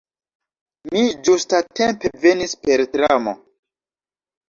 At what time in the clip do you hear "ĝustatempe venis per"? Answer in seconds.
1.29-2.87